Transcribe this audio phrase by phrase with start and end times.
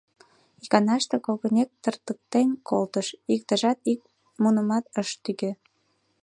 [0.63, 4.01] Иканаште когынек тыртыктен колтыш, иктыжат ик
[4.41, 5.51] мунымат ыш тӱкӧ.